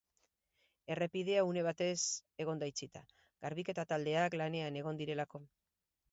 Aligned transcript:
Errepidea 0.93 1.41
une 1.49 1.65
batez 1.67 1.97
egon 2.45 2.63
da 2.63 2.69
itxita, 2.71 3.01
garbiketa 3.47 3.85
taldeak 3.91 4.39
lanean 4.43 4.81
egon 4.81 5.01
direlako. 5.03 5.43